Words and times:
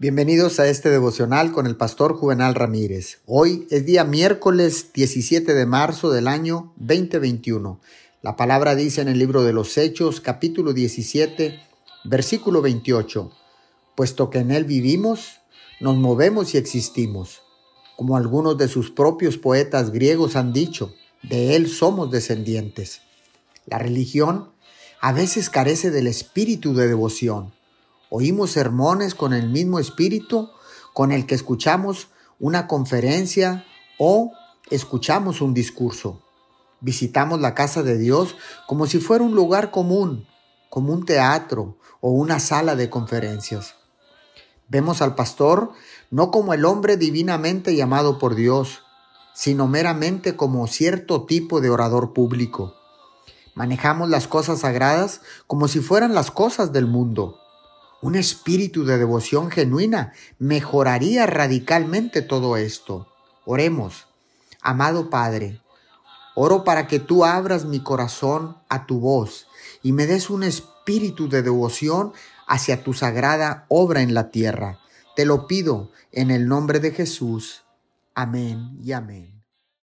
Bienvenidos 0.00 0.60
a 0.60 0.68
este 0.68 0.90
devocional 0.90 1.50
con 1.50 1.66
el 1.66 1.74
pastor 1.74 2.14
Juvenal 2.14 2.54
Ramírez. 2.54 3.18
Hoy 3.26 3.66
es 3.68 3.84
día 3.84 4.04
miércoles 4.04 4.92
17 4.94 5.54
de 5.54 5.66
marzo 5.66 6.12
del 6.12 6.28
año 6.28 6.72
2021. 6.76 7.80
La 8.22 8.36
palabra 8.36 8.76
dice 8.76 9.00
en 9.00 9.08
el 9.08 9.18
libro 9.18 9.42
de 9.42 9.52
los 9.52 9.76
Hechos, 9.76 10.20
capítulo 10.20 10.72
17, 10.72 11.58
versículo 12.04 12.62
28, 12.62 13.32
puesto 13.96 14.30
que 14.30 14.38
en 14.38 14.52
él 14.52 14.66
vivimos, 14.66 15.40
nos 15.80 15.96
movemos 15.96 16.54
y 16.54 16.58
existimos. 16.58 17.42
Como 17.96 18.16
algunos 18.16 18.56
de 18.56 18.68
sus 18.68 18.92
propios 18.92 19.36
poetas 19.36 19.90
griegos 19.90 20.36
han 20.36 20.52
dicho, 20.52 20.94
de 21.24 21.56
él 21.56 21.68
somos 21.68 22.12
descendientes. 22.12 23.00
La 23.66 23.78
religión 23.78 24.50
a 25.00 25.12
veces 25.12 25.50
carece 25.50 25.90
del 25.90 26.06
espíritu 26.06 26.72
de 26.72 26.86
devoción 26.86 27.57
Oímos 28.10 28.52
sermones 28.52 29.14
con 29.14 29.32
el 29.32 29.48
mismo 29.48 29.78
espíritu 29.78 30.50
con 30.94 31.12
el 31.12 31.26
que 31.26 31.34
escuchamos 31.34 32.08
una 32.38 32.66
conferencia 32.66 33.64
o 33.98 34.32
escuchamos 34.70 35.40
un 35.40 35.54
discurso. 35.54 36.22
Visitamos 36.80 37.40
la 37.40 37.54
casa 37.54 37.82
de 37.82 37.98
Dios 37.98 38.36
como 38.66 38.86
si 38.86 38.98
fuera 38.98 39.24
un 39.24 39.34
lugar 39.34 39.70
común, 39.70 40.26
como 40.70 40.92
un 40.92 41.04
teatro 41.04 41.78
o 42.00 42.10
una 42.10 42.40
sala 42.40 42.76
de 42.76 42.88
conferencias. 42.88 43.74
Vemos 44.68 45.02
al 45.02 45.14
pastor 45.14 45.72
no 46.10 46.30
como 46.30 46.54
el 46.54 46.64
hombre 46.64 46.96
divinamente 46.96 47.74
llamado 47.74 48.18
por 48.18 48.34
Dios, 48.34 48.82
sino 49.34 49.66
meramente 49.66 50.36
como 50.36 50.66
cierto 50.66 51.24
tipo 51.26 51.60
de 51.60 51.70
orador 51.70 52.12
público. 52.12 52.74
Manejamos 53.54 54.08
las 54.08 54.28
cosas 54.28 54.60
sagradas 54.60 55.20
como 55.46 55.68
si 55.68 55.80
fueran 55.80 56.14
las 56.14 56.30
cosas 56.30 56.72
del 56.72 56.86
mundo. 56.86 57.38
Un 58.00 58.14
espíritu 58.14 58.84
de 58.84 58.96
devoción 58.96 59.50
genuina 59.50 60.12
mejoraría 60.38 61.26
radicalmente 61.26 62.22
todo 62.22 62.56
esto. 62.56 63.08
Oremos. 63.44 64.06
Amado 64.60 65.10
Padre, 65.10 65.60
oro 66.34 66.62
para 66.62 66.86
que 66.86 67.00
tú 67.00 67.24
abras 67.24 67.64
mi 67.64 67.82
corazón 67.82 68.58
a 68.68 68.86
tu 68.86 69.00
voz 69.00 69.48
y 69.82 69.92
me 69.92 70.06
des 70.06 70.30
un 70.30 70.42
espíritu 70.42 71.28
de 71.28 71.42
devoción 71.42 72.12
hacia 72.46 72.82
tu 72.82 72.94
sagrada 72.94 73.66
obra 73.68 74.02
en 74.02 74.14
la 74.14 74.30
tierra. 74.30 74.78
Te 75.16 75.24
lo 75.24 75.46
pido 75.46 75.90
en 76.12 76.30
el 76.30 76.46
nombre 76.46 76.78
de 76.80 76.92
Jesús. 76.92 77.64
Amén 78.14 78.78
y 78.82 78.92
amén. 78.92 79.37